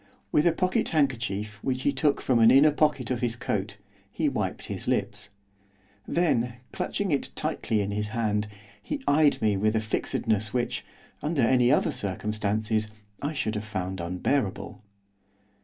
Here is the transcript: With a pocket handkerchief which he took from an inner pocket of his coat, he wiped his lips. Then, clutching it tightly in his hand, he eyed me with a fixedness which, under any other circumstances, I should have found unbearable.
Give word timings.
With 0.31 0.47
a 0.47 0.51
pocket 0.51 0.89
handkerchief 0.89 1.63
which 1.63 1.83
he 1.83 1.91
took 1.91 2.21
from 2.21 2.39
an 2.39 2.49
inner 2.49 2.71
pocket 2.71 3.11
of 3.11 3.21
his 3.21 3.35
coat, 3.35 3.77
he 4.11 4.27
wiped 4.27 4.65
his 4.65 4.87
lips. 4.87 5.29
Then, 6.07 6.55
clutching 6.71 7.11
it 7.11 7.29
tightly 7.35 7.81
in 7.81 7.91
his 7.91 8.07
hand, 8.07 8.47
he 8.81 9.03
eyed 9.07 9.39
me 9.43 9.57
with 9.57 9.75
a 9.75 9.79
fixedness 9.79 10.55
which, 10.55 10.83
under 11.21 11.43
any 11.43 11.71
other 11.71 11.91
circumstances, 11.91 12.87
I 13.21 13.33
should 13.33 13.53
have 13.53 13.63
found 13.63 13.99
unbearable. 14.01 14.81